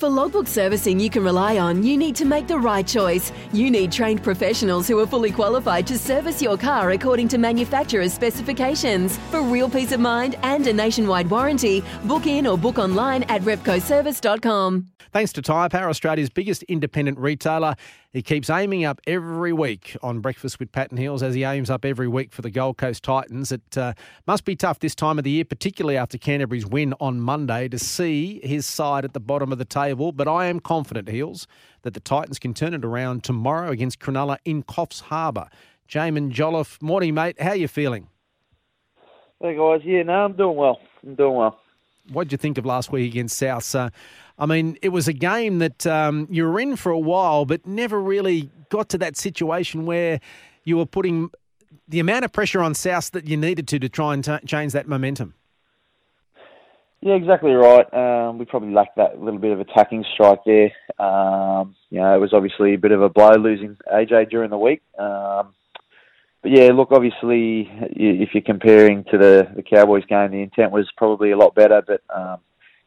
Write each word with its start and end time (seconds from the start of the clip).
For 0.00 0.08
logbook 0.08 0.46
servicing 0.46 0.98
you 0.98 1.10
can 1.10 1.22
rely 1.22 1.58
on, 1.58 1.82
you 1.82 1.98
need 1.98 2.16
to 2.16 2.24
make 2.24 2.46
the 2.46 2.58
right 2.58 2.86
choice. 2.86 3.32
You 3.52 3.70
need 3.70 3.92
trained 3.92 4.22
professionals 4.22 4.88
who 4.88 4.98
are 4.98 5.06
fully 5.06 5.30
qualified 5.30 5.86
to 5.88 5.98
service 5.98 6.40
your 6.40 6.56
car 6.56 6.92
according 6.92 7.28
to 7.28 7.36
manufacturer's 7.36 8.14
specifications. 8.14 9.18
For 9.30 9.42
real 9.42 9.68
peace 9.68 9.92
of 9.92 10.00
mind 10.00 10.36
and 10.42 10.66
a 10.66 10.72
nationwide 10.72 11.28
warranty, 11.28 11.84
book 12.04 12.26
in 12.26 12.46
or 12.46 12.56
book 12.56 12.78
online 12.78 13.24
at 13.24 13.42
repcoservice.com. 13.42 14.86
Thanks 15.12 15.32
to 15.32 15.42
Tyre 15.42 15.68
Power, 15.68 15.88
Australia's 15.88 16.30
biggest 16.30 16.62
independent 16.62 17.18
retailer. 17.18 17.74
He 18.12 18.22
keeps 18.22 18.48
aiming 18.48 18.84
up 18.84 19.00
every 19.08 19.52
week 19.52 19.96
on 20.02 20.20
Breakfast 20.20 20.60
with 20.60 20.70
Pat 20.70 20.90
and 20.90 20.98
Heels 20.98 21.20
as 21.20 21.34
he 21.34 21.42
aims 21.42 21.68
up 21.68 21.84
every 21.84 22.06
week 22.06 22.32
for 22.32 22.42
the 22.42 22.50
Gold 22.50 22.76
Coast 22.76 23.02
Titans. 23.02 23.50
It 23.50 23.76
uh, 23.76 23.94
must 24.28 24.44
be 24.44 24.54
tough 24.54 24.78
this 24.78 24.94
time 24.94 25.18
of 25.18 25.24
the 25.24 25.30
year, 25.30 25.44
particularly 25.44 25.96
after 25.96 26.16
Canterbury's 26.16 26.64
win 26.64 26.94
on 27.00 27.20
Monday, 27.20 27.68
to 27.68 27.78
see 27.78 28.40
his 28.44 28.66
side 28.66 29.04
at 29.04 29.12
the 29.12 29.20
bottom 29.20 29.50
of 29.50 29.58
the 29.58 29.64
table. 29.64 29.89
But 29.94 30.28
I 30.28 30.46
am 30.46 30.60
confident, 30.60 31.08
Heels, 31.08 31.46
that 31.82 31.94
the 31.94 32.00
Titans 32.00 32.38
can 32.38 32.54
turn 32.54 32.74
it 32.74 32.84
around 32.84 33.24
tomorrow 33.24 33.70
against 33.70 34.00
Cronulla 34.00 34.38
in 34.44 34.62
Coffs 34.62 35.02
Harbour. 35.02 35.48
Jaimin 35.88 36.30
Jolliffe, 36.30 36.80
morning, 36.80 37.14
mate. 37.14 37.40
How 37.40 37.50
are 37.50 37.56
you 37.56 37.68
feeling? 37.68 38.08
Hey 39.42 39.56
guys, 39.56 39.80
yeah, 39.84 40.02
no, 40.02 40.12
I'm 40.12 40.34
doing 40.34 40.56
well. 40.56 40.78
I'm 41.02 41.14
doing 41.14 41.34
well. 41.34 41.58
What 42.12 42.24
did 42.24 42.32
you 42.32 42.38
think 42.38 42.58
of 42.58 42.66
last 42.66 42.92
week 42.92 43.10
against 43.10 43.38
South? 43.38 43.74
Uh, 43.74 43.88
I 44.38 44.44
mean, 44.44 44.76
it 44.82 44.90
was 44.90 45.08
a 45.08 45.12
game 45.14 45.60
that 45.60 45.86
um, 45.86 46.26
you 46.30 46.46
were 46.46 46.60
in 46.60 46.76
for 46.76 46.92
a 46.92 46.98
while, 46.98 47.46
but 47.46 47.66
never 47.66 48.00
really 48.00 48.50
got 48.68 48.90
to 48.90 48.98
that 48.98 49.16
situation 49.16 49.86
where 49.86 50.20
you 50.64 50.76
were 50.76 50.86
putting 50.86 51.30
the 51.88 52.00
amount 52.00 52.24
of 52.24 52.32
pressure 52.32 52.60
on 52.60 52.74
South 52.74 53.10
that 53.12 53.26
you 53.26 53.36
needed 53.36 53.66
to 53.68 53.78
to 53.78 53.88
try 53.88 54.14
and 54.14 54.24
t- 54.24 54.38
change 54.46 54.72
that 54.72 54.86
momentum. 54.86 55.34
Yeah, 57.02 57.14
exactly 57.14 57.52
right. 57.52 57.86
Um, 57.94 58.36
we 58.36 58.44
probably 58.44 58.72
lacked 58.72 58.96
that 58.96 59.18
little 59.20 59.40
bit 59.40 59.52
of 59.52 59.60
attacking 59.60 60.04
strike 60.12 60.40
there. 60.44 60.70
Um, 60.98 61.74
you 61.88 61.98
know, 61.98 62.14
it 62.14 62.20
was 62.20 62.34
obviously 62.34 62.74
a 62.74 62.78
bit 62.78 62.92
of 62.92 63.00
a 63.00 63.08
blow 63.08 63.32
losing 63.38 63.76
AJ 63.90 64.28
during 64.30 64.50
the 64.50 64.58
week. 64.58 64.82
Um, 64.98 65.54
but 66.42 66.52
yeah, 66.52 66.70
look, 66.72 66.92
obviously, 66.92 67.70
if 67.90 68.30
you're 68.34 68.42
comparing 68.42 69.04
to 69.04 69.18
the, 69.18 69.48
the 69.56 69.62
Cowboys 69.62 70.04
game, 70.06 70.30
the 70.30 70.42
intent 70.42 70.72
was 70.72 70.90
probably 70.96 71.30
a 71.30 71.38
lot 71.38 71.54
better. 71.54 71.82
But 71.86 72.02
um, 72.14 72.38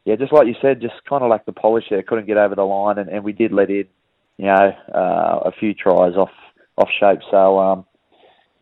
yeah, 0.04 0.14
just 0.14 0.32
like 0.32 0.46
you 0.46 0.54
said, 0.62 0.80
just 0.80 0.94
kind 1.08 1.24
of 1.24 1.30
like 1.30 1.44
the 1.44 1.52
polish 1.52 1.84
there, 1.90 2.02
couldn't 2.04 2.26
get 2.26 2.36
over 2.36 2.54
the 2.54 2.62
line, 2.62 2.98
and, 2.98 3.08
and 3.08 3.24
we 3.24 3.32
did 3.32 3.52
let 3.52 3.70
in, 3.70 3.86
you 4.36 4.46
know, 4.46 4.72
uh, 4.94 5.40
a 5.48 5.52
few 5.58 5.74
tries 5.74 6.14
off 6.14 6.30
off 6.78 6.88
shape. 7.00 7.20
So 7.32 7.58
um, 7.58 7.84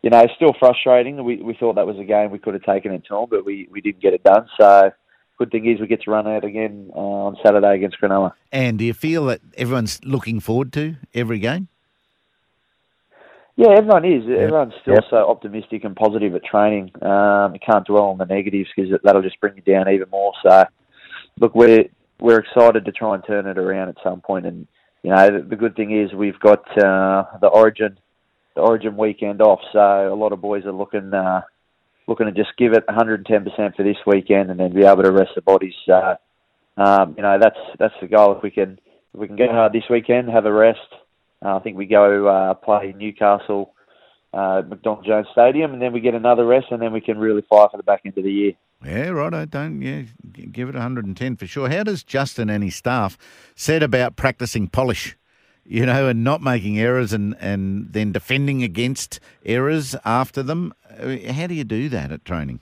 you 0.01 0.09
know, 0.09 0.25
still 0.35 0.53
frustrating. 0.59 1.23
We 1.23 1.37
we 1.37 1.53
thought 1.53 1.75
that 1.75 1.87
was 1.87 1.99
a 1.99 2.03
game 2.03 2.31
we 2.31 2.39
could 2.39 2.55
have 2.55 2.63
taken 2.63 2.91
it 2.91 3.03
to 3.09 3.27
but 3.29 3.45
we 3.45 3.67
we 3.71 3.81
didn't 3.81 4.01
get 4.01 4.13
it 4.13 4.23
done. 4.23 4.47
So 4.59 4.91
good 5.37 5.51
thing 5.51 5.65
is 5.65 5.79
we 5.79 5.87
get 5.87 6.01
to 6.03 6.11
run 6.11 6.27
out 6.27 6.43
again 6.43 6.91
uh, 6.95 6.99
on 6.99 7.37
Saturday 7.43 7.75
against 7.75 7.99
Cronulla. 7.99 8.33
And 8.51 8.77
do 8.79 8.85
you 8.85 8.93
feel 8.93 9.25
that 9.25 9.41
everyone's 9.57 9.99
looking 10.03 10.39
forward 10.39 10.73
to 10.73 10.95
every 11.13 11.39
game? 11.39 11.67
Yeah, 13.55 13.69
everyone 13.77 14.03
is. 14.03 14.23
Everyone's 14.23 14.73
still 14.81 15.01
so 15.11 15.29
optimistic 15.29 15.83
and 15.83 15.95
positive 15.95 16.33
at 16.33 16.43
training. 16.43 16.91
Um, 17.03 17.53
you 17.53 17.59
can't 17.59 17.85
dwell 17.85 18.05
on 18.05 18.17
the 18.17 18.25
negatives 18.25 18.69
because 18.75 18.91
that'll 19.03 19.21
just 19.21 19.39
bring 19.39 19.55
you 19.55 19.61
down 19.61 19.89
even 19.89 20.09
more. 20.09 20.33
So, 20.43 20.65
look, 21.39 21.53
we're 21.53 21.85
we're 22.19 22.39
excited 22.39 22.85
to 22.85 22.91
try 22.91 23.13
and 23.13 23.23
turn 23.25 23.45
it 23.45 23.59
around 23.59 23.89
at 23.89 23.97
some 24.03 24.21
point. 24.21 24.47
And 24.47 24.67
you 25.03 25.11
know, 25.11 25.37
the, 25.37 25.45
the 25.49 25.55
good 25.55 25.75
thing 25.75 25.91
is 25.95 26.13
we've 26.13 26.39
got 26.39 26.65
uh, 26.77 27.25
the 27.41 27.47
Origin 27.47 27.99
the 28.55 28.61
Origin 28.61 28.97
weekend 28.97 29.41
off, 29.41 29.59
so 29.71 29.79
a 30.11 30.15
lot 30.15 30.31
of 30.31 30.41
boys 30.41 30.65
are 30.65 30.71
looking 30.71 31.13
uh, 31.13 31.41
looking 32.07 32.25
to 32.25 32.31
just 32.31 32.55
give 32.57 32.73
it 32.73 32.85
110% 32.87 33.75
for 33.75 33.83
this 33.83 33.97
weekend, 34.05 34.51
and 34.51 34.59
then 34.59 34.73
be 34.73 34.83
able 34.85 35.03
to 35.03 35.11
rest 35.11 35.31
the 35.35 35.41
bodies. 35.41 35.75
Um, 36.77 37.13
you 37.17 37.23
know, 37.23 37.37
that's 37.39 37.59
that's 37.77 37.93
the 38.01 38.07
goal. 38.07 38.35
If 38.35 38.43
we 38.43 38.51
can 38.51 38.79
if 39.13 39.19
we 39.19 39.27
can 39.27 39.35
go 39.35 39.47
hard 39.47 39.73
this 39.73 39.83
weekend, 39.89 40.29
have 40.29 40.45
a 40.45 40.53
rest. 40.53 40.79
Uh, 41.43 41.57
I 41.57 41.59
think 41.59 41.77
we 41.77 41.85
go 41.85 42.27
uh, 42.27 42.53
play 42.55 42.93
Newcastle, 42.97 43.73
uh, 44.33 44.63
McDonald 44.67 45.05
Jones 45.05 45.27
Stadium, 45.31 45.73
and 45.73 45.81
then 45.81 45.93
we 45.93 45.99
get 45.99 46.15
another 46.15 46.45
rest, 46.45 46.67
and 46.71 46.81
then 46.81 46.93
we 46.93 47.01
can 47.01 47.17
really 47.17 47.43
fight 47.49 47.69
for 47.71 47.77
the 47.77 47.83
back 47.83 48.01
end 48.05 48.17
of 48.17 48.23
the 48.23 48.31
year. 48.31 48.53
Yeah, 48.83 49.09
right. 49.09 49.33
I 49.33 49.45
don't. 49.45 49.81
Yeah, 49.81 50.03
give 50.51 50.69
it 50.69 50.73
110 50.73 51.35
for 51.37 51.47
sure. 51.47 51.69
How 51.69 51.83
does 51.83 52.03
Justin 52.03 52.49
and 52.49 52.63
his 52.63 52.75
staff 52.75 53.17
said 53.55 53.83
about 53.83 54.15
practicing 54.15 54.67
polish? 54.67 55.15
You 55.65 55.85
know, 55.85 56.09
and 56.09 56.23
not 56.23 56.41
making 56.41 56.77
errors, 56.79 57.13
and 57.13 57.37
and 57.39 57.93
then 57.93 58.11
defending 58.11 58.63
against 58.63 59.19
errors 59.45 59.95
after 60.03 60.43
them. 60.43 60.73
How 60.97 61.47
do 61.47 61.53
you 61.53 61.63
do 61.63 61.89
that 61.89 62.11
at 62.11 62.25
training? 62.25 62.59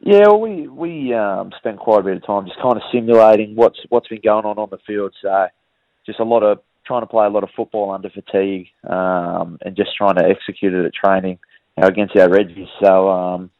Yeah, 0.00 0.28
well, 0.28 0.40
we 0.40 0.68
we 0.68 1.12
um, 1.12 1.52
spent 1.58 1.78
quite 1.78 2.00
a 2.00 2.04
bit 2.04 2.16
of 2.16 2.26
time 2.26 2.46
just 2.46 2.60
kind 2.60 2.76
of 2.76 2.82
simulating 2.92 3.56
what's 3.56 3.78
what's 3.88 4.08
been 4.08 4.20
going 4.22 4.44
on 4.44 4.58
on 4.58 4.68
the 4.70 4.78
field. 4.86 5.12
So, 5.20 5.48
just 6.06 6.20
a 6.20 6.24
lot 6.24 6.42
of 6.42 6.60
trying 6.86 7.02
to 7.02 7.06
play 7.06 7.26
a 7.26 7.30
lot 7.30 7.42
of 7.42 7.50
football 7.56 7.90
under 7.90 8.08
fatigue, 8.08 8.68
um, 8.88 9.58
and 9.62 9.76
just 9.76 9.90
trying 9.96 10.14
to 10.16 10.24
execute 10.24 10.72
it 10.72 10.84
at 10.84 10.94
training 10.94 11.38
you 11.76 11.82
know, 11.82 11.88
against 11.88 12.16
our 12.16 12.28
Reggies. 12.28 12.68
So, 12.82 13.10
um, 13.10 13.50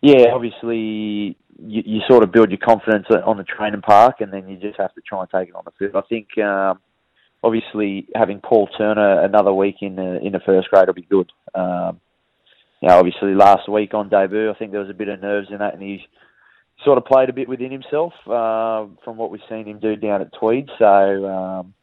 yeah, 0.00 0.28
obviously 0.32 1.36
you, 1.58 1.82
you 1.84 2.00
sort 2.08 2.22
of 2.22 2.32
build 2.32 2.50
your 2.50 2.58
confidence 2.58 3.06
on 3.10 3.36
the 3.36 3.44
training 3.44 3.82
park, 3.82 4.20
and 4.20 4.32
then 4.32 4.48
you 4.48 4.56
just 4.56 4.78
have 4.78 4.94
to 4.94 5.00
try 5.00 5.20
and 5.20 5.30
take 5.30 5.48
it 5.48 5.54
on 5.54 5.64
the 5.64 5.72
field. 5.72 5.96
I 5.96 6.06
think 6.08 6.38
um, 6.38 6.78
obviously 7.42 8.06
having 8.14 8.40
Paul 8.40 8.68
Turner 8.78 9.22
another 9.22 9.52
week 9.52 9.76
in 9.80 9.96
the 9.96 10.24
in 10.24 10.32
the 10.32 10.40
first 10.40 10.68
grade 10.70 10.86
will 10.86 10.94
be 10.94 11.02
good. 11.02 11.30
Um, 11.54 12.00
you 12.82 12.88
obviously 12.88 13.34
last 13.34 13.68
week 13.68 13.94
on 13.94 14.08
debut, 14.08 14.50
I 14.50 14.54
think 14.54 14.72
there 14.72 14.80
was 14.80 14.90
a 14.90 14.94
bit 14.94 15.08
of 15.08 15.20
nerves 15.20 15.48
in 15.50 15.58
that, 15.58 15.74
and 15.74 15.82
he 15.82 16.06
sort 16.84 16.98
of 16.98 17.04
played 17.04 17.28
a 17.28 17.32
bit 17.32 17.48
within 17.48 17.72
himself 17.72 18.12
uh, 18.26 18.86
from 19.04 19.16
what 19.16 19.30
we've 19.30 19.40
seen 19.48 19.66
him 19.66 19.80
do 19.80 19.96
down 19.96 20.20
at 20.20 20.32
Tweed. 20.32 20.70
So, 20.78 21.28
um, 21.28 21.74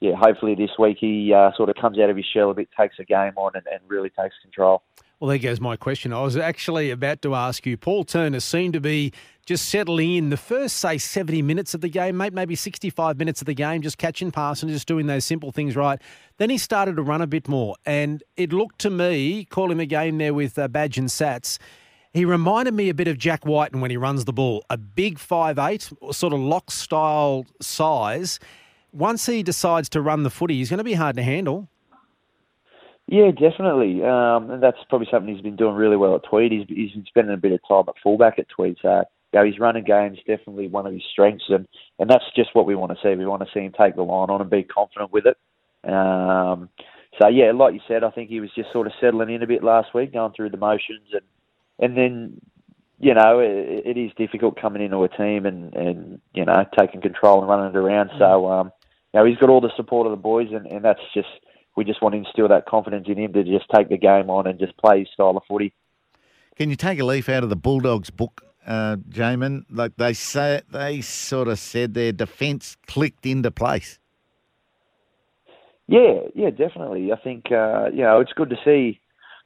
yeah, 0.00 0.14
hopefully 0.16 0.54
this 0.54 0.70
week 0.78 0.96
he 1.00 1.32
uh, 1.32 1.52
sort 1.56 1.68
of 1.68 1.76
comes 1.76 1.98
out 1.98 2.10
of 2.10 2.16
his 2.16 2.26
shell 2.32 2.50
a 2.50 2.54
bit, 2.54 2.68
takes 2.78 2.98
a 2.98 3.04
game 3.04 3.34
on, 3.36 3.52
and, 3.54 3.66
and 3.70 3.80
really 3.86 4.10
takes 4.10 4.34
control. 4.42 4.82
Well, 5.20 5.28
there 5.28 5.36
goes 5.36 5.60
my 5.60 5.76
question. 5.76 6.14
I 6.14 6.22
was 6.22 6.38
actually 6.38 6.90
about 6.90 7.20
to 7.22 7.34
ask 7.34 7.66
you. 7.66 7.76
Paul 7.76 8.04
Turner 8.04 8.40
seemed 8.40 8.72
to 8.72 8.80
be 8.80 9.12
just 9.44 9.68
settling 9.68 10.14
in 10.14 10.30
the 10.30 10.38
first, 10.38 10.78
say, 10.78 10.96
70 10.96 11.42
minutes 11.42 11.74
of 11.74 11.82
the 11.82 11.90
game, 11.90 12.16
mate, 12.16 12.32
maybe 12.32 12.54
65 12.54 13.18
minutes 13.18 13.42
of 13.42 13.46
the 13.46 13.52
game, 13.52 13.82
just 13.82 13.98
catching 13.98 14.30
pass 14.30 14.62
and 14.62 14.72
just 14.72 14.88
doing 14.88 15.08
those 15.08 15.26
simple 15.26 15.52
things 15.52 15.76
right. 15.76 16.00
Then 16.38 16.48
he 16.48 16.56
started 16.56 16.96
to 16.96 17.02
run 17.02 17.20
a 17.20 17.26
bit 17.26 17.48
more. 17.48 17.76
And 17.84 18.22
it 18.38 18.50
looked 18.50 18.78
to 18.78 18.88
me, 18.88 19.44
calling 19.44 19.76
the 19.76 19.84
game 19.84 20.16
there 20.16 20.32
with 20.32 20.58
uh, 20.58 20.68
Badge 20.68 20.96
and 20.96 21.08
Sats, 21.08 21.58
he 22.14 22.24
reminded 22.24 22.72
me 22.72 22.88
a 22.88 22.94
bit 22.94 23.06
of 23.06 23.18
Jack 23.18 23.44
Wighton 23.44 23.82
when 23.82 23.90
he 23.90 23.98
runs 23.98 24.24
the 24.24 24.32
ball. 24.32 24.64
A 24.70 24.78
big 24.78 25.18
5'8", 25.18 26.14
sort 26.14 26.32
of 26.32 26.40
lock 26.40 26.70
style 26.70 27.44
size. 27.60 28.40
Once 28.90 29.26
he 29.26 29.42
decides 29.42 29.90
to 29.90 30.00
run 30.00 30.22
the 30.22 30.30
footy, 30.30 30.56
he's 30.56 30.70
going 30.70 30.78
to 30.78 30.84
be 30.84 30.94
hard 30.94 31.16
to 31.16 31.22
handle. 31.22 31.68
Yeah, 33.10 33.32
definitely. 33.32 34.04
Um, 34.04 34.52
and 34.52 34.62
that's 34.62 34.78
probably 34.88 35.08
something 35.10 35.34
he's 35.34 35.42
been 35.42 35.56
doing 35.56 35.74
really 35.74 35.96
well 35.96 36.14
at 36.14 36.22
Tweed. 36.22 36.52
He's, 36.52 36.66
he's 36.68 36.92
been 36.92 37.04
spending 37.06 37.34
a 37.34 37.36
bit 37.36 37.50
of 37.50 37.58
time 37.66 37.82
at 37.88 38.00
fullback 38.00 38.38
at 38.38 38.48
Tweed. 38.48 38.76
So, 38.80 39.02
you 39.32 39.40
know, 39.40 39.44
his 39.44 39.58
running 39.58 39.82
game 39.82 40.12
is 40.12 40.20
definitely 40.20 40.68
one 40.68 40.86
of 40.86 40.92
his 40.92 41.02
strengths. 41.10 41.46
And, 41.48 41.66
and 41.98 42.08
that's 42.08 42.22
just 42.36 42.54
what 42.54 42.66
we 42.66 42.76
want 42.76 42.92
to 42.92 42.98
see. 43.02 43.16
We 43.16 43.26
want 43.26 43.42
to 43.42 43.48
see 43.52 43.64
him 43.64 43.72
take 43.76 43.96
the 43.96 44.02
line 44.02 44.30
on 44.30 44.40
and 44.40 44.48
be 44.48 44.62
confident 44.62 45.12
with 45.12 45.24
it. 45.26 45.36
Um, 45.90 46.68
so, 47.20 47.26
yeah, 47.26 47.50
like 47.50 47.74
you 47.74 47.80
said, 47.88 48.04
I 48.04 48.10
think 48.10 48.30
he 48.30 48.38
was 48.38 48.50
just 48.54 48.70
sort 48.72 48.86
of 48.86 48.92
settling 49.00 49.34
in 49.34 49.42
a 49.42 49.46
bit 49.48 49.64
last 49.64 49.92
week, 49.92 50.12
going 50.12 50.32
through 50.32 50.50
the 50.50 50.56
motions. 50.56 51.08
And, 51.12 51.22
and 51.80 51.96
then, 51.96 52.40
you 53.00 53.14
know, 53.14 53.40
it, 53.40 53.86
it 53.86 53.98
is 53.98 54.12
difficult 54.16 54.60
coming 54.60 54.82
into 54.82 55.02
a 55.02 55.08
team 55.08 55.46
and, 55.46 55.74
and, 55.74 56.20
you 56.32 56.44
know, 56.44 56.64
taking 56.78 57.00
control 57.00 57.40
and 57.40 57.48
running 57.48 57.74
it 57.74 57.76
around. 57.76 58.12
So, 58.20 58.48
um, 58.48 58.70
you 59.12 59.18
know, 59.18 59.26
he's 59.26 59.38
got 59.38 59.50
all 59.50 59.60
the 59.60 59.74
support 59.74 60.06
of 60.06 60.12
the 60.12 60.16
boys, 60.16 60.50
and, 60.52 60.64
and 60.66 60.84
that's 60.84 61.00
just 61.12 61.26
we 61.80 61.84
just 61.86 62.02
want 62.02 62.12
to 62.12 62.18
instill 62.18 62.46
that 62.46 62.66
confidence 62.66 63.06
in 63.08 63.16
him 63.16 63.32
to 63.32 63.42
just 63.42 63.64
take 63.74 63.88
the 63.88 63.96
game 63.96 64.28
on 64.28 64.46
and 64.46 64.58
just 64.58 64.76
play 64.76 64.98
his 64.98 65.08
style 65.14 65.34
of 65.34 65.42
footy. 65.48 65.72
Can 66.54 66.68
you 66.68 66.76
take 66.76 66.98
a 67.00 67.04
leaf 67.06 67.26
out 67.30 67.42
of 67.42 67.48
the 67.48 67.56
Bulldogs 67.56 68.10
book, 68.10 68.42
uh, 68.66 68.96
Jaimin? 69.08 69.64
Like 69.70 69.96
they 69.96 70.12
say, 70.12 70.60
they 70.70 71.00
sort 71.00 71.48
of 71.48 71.58
said 71.58 71.94
their 71.94 72.12
defence 72.12 72.76
clicked 72.86 73.24
into 73.24 73.50
place. 73.50 73.98
Yeah, 75.86 76.20
yeah, 76.34 76.50
definitely. 76.50 77.12
I 77.12 77.16
think 77.16 77.46
uh, 77.50 77.88
you 77.94 78.02
know 78.02 78.20
it's 78.20 78.34
good 78.34 78.50
to 78.50 78.56
see 78.62 79.00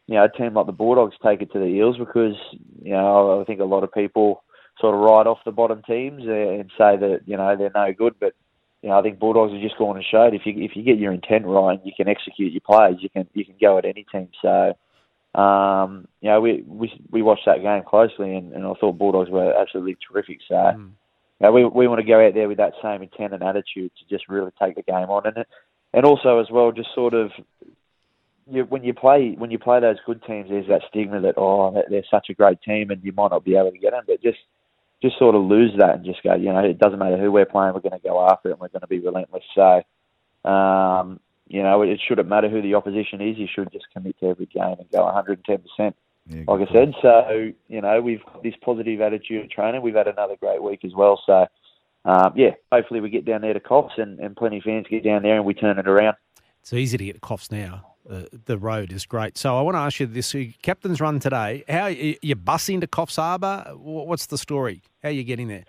you 0.09 0.17
know 0.17 0.25
a 0.25 0.29
team 0.29 0.55
like 0.55 0.67
the 0.67 0.73
Bulldogs 0.73 1.15
take 1.25 1.41
it 1.41 1.53
to 1.53 1.61
the 1.61 1.67
Eels 1.67 1.99
because 1.99 2.35
you 2.83 2.95
know 2.95 3.41
I 3.41 3.45
think 3.45 3.61
a 3.61 3.65
lot 3.65 3.85
of 3.85 3.93
people 3.93 4.43
sort 4.81 4.97
of 4.97 5.03
write 5.03 5.29
off 5.29 5.39
the 5.45 5.53
bottom 5.53 5.83
teams 5.87 6.25
and 6.27 6.69
say 6.77 6.97
that 6.97 7.21
you 7.27 7.37
know 7.37 7.57
they're 7.57 7.71
no 7.73 7.93
good. 7.93 8.17
But 8.19 8.35
you 8.85 8.91
know, 8.91 8.99
I 8.99 9.03
think 9.03 9.19
Bulldogs 9.19 9.51
have 9.55 9.63
just 9.63 9.79
gone 9.79 9.97
and 9.97 10.05
showed 10.05 10.35
if 10.35 10.43
you 10.45 10.53
if 10.63 10.73
you 10.77 10.83
get 10.83 10.99
your 10.99 11.15
intent 11.15 11.47
right, 11.47 11.81
you 11.85 11.93
can 11.97 12.07
execute 12.07 12.53
your 12.53 12.61
plays. 12.61 12.97
You 13.01 13.09
can 13.09 13.27
you 13.33 13.43
can 13.43 13.55
go 13.59 13.79
at 13.79 13.87
any 13.87 14.05
team. 14.13 14.29
So. 14.43 14.75
Um, 15.35 16.07
you 16.21 16.31
know, 16.31 16.41
we, 16.41 16.63
we 16.65 16.93
we 17.11 17.21
watched 17.21 17.47
that 17.47 17.61
game 17.61 17.83
closely, 17.83 18.37
and, 18.37 18.53
and 18.53 18.65
I 18.65 18.73
thought 18.75 18.99
Bulldogs 18.99 19.31
were 19.31 19.53
absolutely 19.53 19.97
terrific. 19.97 20.39
So, 20.49 20.55
mm. 20.55 20.91
you 21.41 21.41
know, 21.41 21.51
we 21.51 21.65
we 21.65 21.89
want 21.89 22.01
to 22.01 22.07
go 22.07 22.25
out 22.25 22.35
there 22.35 22.47
with 22.47 22.59
that 22.59 22.75
same 22.81 23.03
intent 23.03 23.35
and 23.35 23.43
attitude 23.43 23.91
to 23.99 24.09
just 24.09 24.29
really 24.29 24.53
take 24.63 24.77
the 24.77 24.83
game 24.83 25.11
on, 25.11 25.27
and 25.27 25.39
it 25.39 25.49
and 25.93 26.05
also 26.05 26.39
as 26.39 26.47
well, 26.53 26.71
just 26.71 26.95
sort 26.95 27.15
of 27.15 27.31
you, 28.49 28.63
when 28.65 28.85
you 28.85 28.93
play 28.95 29.35
when 29.39 29.51
you 29.51 29.59
play 29.59 29.81
those 29.81 29.97
good 30.07 30.23
teams, 30.25 30.51
there's 30.51 30.69
that 30.69 30.83
stigma 30.89 31.21
that 31.21 31.35
oh 31.37 31.83
they're 31.89 32.05
such 32.11 32.27
a 32.31 32.35
great 32.35 32.61
team 32.63 32.91
and 32.91 33.03
you 33.03 33.13
might 33.13 33.31
not 33.31 33.45
be 33.45 33.57
able 33.57 33.73
to 33.73 33.79
get 33.79 33.93
them, 33.93 34.05
but 34.07 34.23
just 34.23 34.39
just 35.05 35.19
sort 35.19 35.35
of 35.35 35.43
lose 35.43 35.73
that 35.79 35.97
and 35.97 36.05
just 36.05 36.23
go, 36.23 36.35
you 36.35 36.51
know, 36.51 36.61
it 36.61 36.79
doesn't 36.79 36.99
matter 36.99 37.19
who 37.19 37.31
we're 37.31 37.45
playing, 37.45 37.75
we're 37.75 37.81
going 37.81 37.93
to 37.93 38.09
go 38.09 38.27
after 38.27 38.49
it 38.49 38.53
and 38.53 38.61
we're 38.61 38.69
going 38.69 38.81
to 38.81 38.87
be 38.87 39.01
relentless. 39.01 39.43
So, 39.55 39.83
um, 40.49 41.21
you 41.47 41.63
know, 41.63 41.83
it 41.83 42.01
shouldn't 42.07 42.29
matter 42.29 42.49
who 42.49 42.63
the 42.63 42.75
opposition 42.75 43.21
is. 43.21 43.37
You 43.37 43.47
should 43.55 43.71
just 43.71 43.85
commit 43.93 44.19
to 44.21 44.29
every 44.29 44.47
game 44.47 44.77
and 44.79 44.91
go 44.91 45.01
110%. 45.01 45.95
Yeah, 46.27 46.45
like 46.49 46.67
I 46.67 46.73
said, 46.73 46.95
so 47.03 47.53
you 47.69 47.83
know 47.83 48.01
we've 48.01 48.25
got 48.25 48.43
this 48.43 48.55
positive 48.63 49.03
attitude 49.03 49.45
of 49.45 49.51
training. 49.51 49.83
We've 49.83 49.95
had 49.95 50.09
another 50.09 50.37
great 50.41 50.63
week 50.63 50.83
as 50.83 50.95
well. 50.95 51.21
So 51.27 51.47
um, 52.07 52.33
yeah, 52.35 52.53
hopefully 52.73 53.01
we 53.01 53.11
get 53.11 53.27
down 53.27 53.43
there 53.43 53.53
to 53.53 53.61
Coffs 53.61 53.99
and, 53.99 54.19
and 54.21 54.35
plenty 54.35 54.57
of 54.57 54.63
fans 54.63 54.87
get 54.89 55.05
down 55.05 55.23
there 55.23 55.37
and 55.37 55.45
we 55.45 55.53
turn 55.53 55.79
it 55.79 55.87
around. 55.87 56.17
It's 56.63 56.73
easy 56.73 56.97
to 56.97 57.05
get 57.05 57.17
to 57.17 57.21
Coffs 57.21 57.53
now. 57.53 57.94
Uh, 58.09 58.25
the 58.45 58.59
road 58.59 58.93
is 58.93 59.07
great. 59.07 59.39
So 59.39 59.57
I 59.57 59.63
want 59.63 59.77
to 59.77 59.81
ask 59.81 59.99
you 60.01 60.07
this: 60.07 60.35
Captain's 60.63 61.01
Run 61.01 61.21
today. 61.21 61.65
How 61.69 61.87
you 61.87 62.37
bussing 62.37 62.81
to 62.83 62.87
Coffs 62.87 63.17
Harbour? 63.17 63.73
What's 63.77 64.27
the 64.27 64.39
story? 64.39 64.83
How 65.03 65.09
are 65.09 65.13
you 65.13 65.25
getting 65.25 65.49
there? 65.49 65.65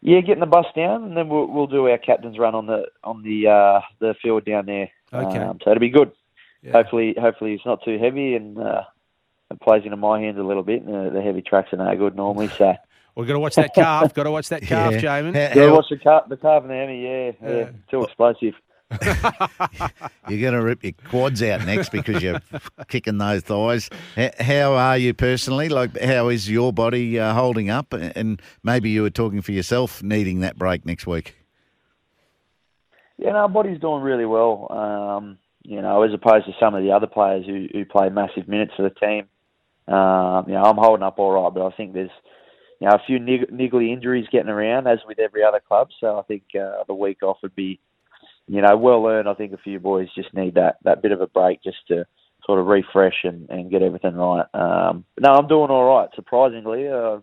Yeah, 0.00 0.20
getting 0.20 0.40
the 0.40 0.46
bus 0.46 0.66
down, 0.74 1.04
and 1.04 1.16
then 1.16 1.28
we'll, 1.28 1.46
we'll 1.46 1.68
do 1.68 1.88
our 1.88 1.98
captain's 1.98 2.38
run 2.38 2.54
on 2.54 2.66
the 2.66 2.86
on 3.04 3.22
the 3.22 3.48
uh, 3.48 3.80
the 4.00 4.14
field 4.20 4.44
down 4.44 4.66
there. 4.66 4.90
Okay. 5.12 5.38
Um, 5.38 5.58
so 5.62 5.70
it'll 5.70 5.80
be 5.80 5.90
good. 5.90 6.12
Yeah. 6.62 6.72
Hopefully, 6.72 7.14
hopefully 7.20 7.54
it's 7.54 7.66
not 7.66 7.84
too 7.84 7.98
heavy 7.98 8.34
and 8.34 8.58
uh, 8.58 8.82
it 9.50 9.60
plays 9.60 9.82
into 9.84 9.96
my 9.96 10.20
hands 10.20 10.38
a 10.38 10.42
little 10.42 10.62
bit. 10.62 10.82
And 10.82 10.94
the, 10.94 11.10
the 11.10 11.22
heavy 11.22 11.42
tracks 11.42 11.72
are 11.72 11.76
no 11.76 11.96
good 11.96 12.16
normally. 12.16 12.48
So 12.48 12.74
we've 13.16 13.26
got 13.26 13.34
to 13.34 13.40
watch 13.40 13.56
that 13.56 13.74
calf. 13.74 14.14
got 14.14 14.24
to 14.24 14.30
watch 14.30 14.48
that 14.48 14.62
calf, 14.62 14.92
yeah. 14.92 15.00
Jaimin. 15.00 15.34
Got 15.34 15.66
to 15.66 15.72
watch 15.72 15.86
the 15.90 15.98
calf, 15.98 16.28
the 16.28 16.36
calf 16.36 16.62
and 16.62 16.70
the 16.70 16.74
hammy. 16.74 17.02
Yeah, 17.02 17.32
yeah, 17.48 17.70
too 17.90 18.02
explosive. 18.02 18.54
you're 20.28 20.40
going 20.40 20.54
to 20.54 20.62
rip 20.62 20.82
your 20.82 20.92
quads 21.08 21.42
out 21.42 21.64
next 21.64 21.90
because 21.90 22.22
you're 22.22 22.40
kicking 22.88 23.18
those 23.18 23.42
thighs. 23.42 23.90
How 24.40 24.74
are 24.74 24.98
you 24.98 25.14
personally? 25.14 25.68
Like, 25.68 25.98
how 26.00 26.28
is 26.28 26.50
your 26.50 26.72
body 26.72 27.18
uh, 27.18 27.34
holding 27.34 27.70
up? 27.70 27.92
And 27.92 28.40
maybe 28.62 28.90
you 28.90 29.02
were 29.02 29.10
talking 29.10 29.42
for 29.42 29.52
yourself, 29.52 30.02
needing 30.02 30.40
that 30.40 30.58
break 30.58 30.84
next 30.84 31.06
week. 31.06 31.36
Yeah, 33.18 33.32
no, 33.32 33.38
our 33.38 33.48
body's 33.48 33.80
doing 33.80 34.02
really 34.02 34.26
well. 34.26 34.66
Um, 34.70 35.38
you 35.62 35.80
know, 35.80 36.02
as 36.02 36.12
opposed 36.12 36.46
to 36.46 36.52
some 36.58 36.74
of 36.74 36.82
the 36.82 36.90
other 36.90 37.06
players 37.06 37.46
who, 37.46 37.68
who 37.72 37.84
play 37.84 38.08
massive 38.08 38.48
minutes 38.48 38.72
for 38.76 38.82
the 38.82 38.90
team. 38.90 39.28
Um, 39.92 40.44
you 40.48 40.54
know, 40.54 40.62
I'm 40.62 40.76
holding 40.76 41.04
up 41.04 41.18
all 41.18 41.32
right, 41.32 41.54
but 41.54 41.66
I 41.66 41.70
think 41.76 41.92
there's 41.92 42.10
you 42.80 42.88
know 42.88 42.94
a 42.94 43.02
few 43.06 43.18
niggly 43.18 43.92
injuries 43.92 44.26
getting 44.30 44.48
around, 44.48 44.86
as 44.86 44.98
with 45.06 45.18
every 45.18 45.44
other 45.44 45.60
club. 45.60 45.88
So 46.00 46.18
I 46.18 46.22
think 46.22 46.42
uh, 46.54 46.84
the 46.86 46.94
week 46.94 47.22
off 47.22 47.38
would 47.42 47.54
be 47.54 47.78
you 48.48 48.60
know, 48.60 48.76
well 48.76 49.06
earned. 49.06 49.28
I 49.28 49.34
think 49.34 49.52
a 49.52 49.58
few 49.58 49.78
boys 49.78 50.08
just 50.14 50.34
need 50.34 50.54
that 50.54 50.76
that 50.84 51.02
bit 51.02 51.12
of 51.12 51.20
a 51.20 51.26
break 51.26 51.62
just 51.62 51.86
to 51.88 52.06
sort 52.44 52.58
of 52.58 52.66
refresh 52.66 53.24
and, 53.24 53.48
and 53.50 53.70
get 53.70 53.82
everything 53.82 54.16
right. 54.16 54.46
Um, 54.54 55.04
no, 55.20 55.32
I'm 55.32 55.46
doing 55.46 55.70
all 55.70 55.96
right. 55.96 56.08
Surprisingly, 56.14 56.88
uh, 56.88 57.18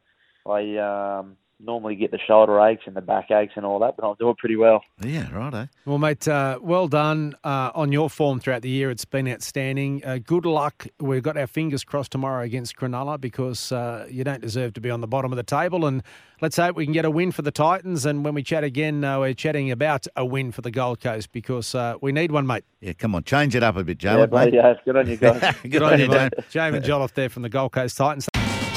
I 0.50 1.20
um, 1.20 1.36
normally 1.60 1.96
get 1.96 2.12
the 2.12 2.20
shoulder 2.26 2.60
aches 2.62 2.84
and 2.86 2.96
the 2.96 3.02
back 3.02 3.32
aches 3.32 3.54
and 3.56 3.66
all 3.66 3.80
that, 3.80 3.96
but 3.98 4.08
I'm 4.08 4.16
doing 4.20 4.36
pretty 4.36 4.56
well. 4.56 4.84
Yeah, 5.04 5.30
right. 5.32 5.54
Eh? 5.54 5.66
Well, 5.86 5.98
mate, 5.98 6.28
uh, 6.28 6.60
well 6.62 6.88
done 6.88 7.36
uh, 7.44 7.72
on 7.76 7.92
your 7.92 8.10
form 8.10 8.40
throughout 8.40 8.62
the 8.62 8.70
year. 8.70 8.90
It's 8.90 9.06
been 9.06 9.28
outstanding. 9.28 10.04
Uh, 10.06 10.20
good 10.24 10.46
luck. 10.46 10.88
We've 11.00 11.24
got 11.24 11.38
our 11.38 11.48
fingers 11.48 11.84
crossed 11.84 12.12
tomorrow 12.12 12.44
against 12.44 12.76
Cronulla 12.76 13.20
because 13.20 13.72
uh, 13.72 14.08
you 14.10 14.24
don't 14.24 14.42
deserve 14.42 14.74
to 14.74 14.82
be 14.82 14.90
on 14.90 15.02
the 15.02 15.08
bottom 15.08 15.32
of 15.32 15.38
the 15.38 15.44
table. 15.44 15.86
And 15.86 16.02
let's 16.42 16.58
hope 16.58 16.76
we 16.76 16.86
can 16.86 16.94
get 16.94 17.06
a 17.06 17.12
win 17.12 17.32
for 17.32 17.42
the 17.42 17.52
Titans. 17.52 18.06
And 18.06 18.24
when 18.24 18.34
we 18.34 18.44
chat 18.44 18.64
again, 18.64 19.04
uh, 19.04 19.20
we're 19.20 19.34
chatting 19.34 19.72
about 19.72 20.08
a 20.16 20.26
win 20.26 20.52
for 20.52 20.62
the 20.62 20.72
Gold 20.72 21.02
Coast 21.02 21.32
because 21.32 21.76
uh, 21.76 21.96
we 22.02 22.12
need 22.12 22.32
one, 22.32 22.48
mate. 22.48 22.64
Yeah, 22.80 22.94
come 22.94 23.14
on, 23.16 23.24
change 23.24 23.56
it 23.56 23.64
up 23.64 23.76
a 23.76 23.84
bit, 23.84 23.98
Joe. 23.98 24.20
Yeah, 24.20 24.26
mate. 24.26 24.54
Yeah, 24.54 24.74
good 24.86 24.96
on 24.96 25.08
you 25.08 25.18
guys. 25.18 25.56
good, 25.62 25.72
good 25.72 25.84
on 25.84 26.00
you, 26.00 26.08
mate. 26.08 26.34
Jaimin 26.52 26.84
Jolliffe 26.84 27.14
there 27.14 27.30
from 27.30 27.44
the 27.44 27.50
Gold 27.50 27.74
Coast 27.74 27.98
Titans. 27.98 28.30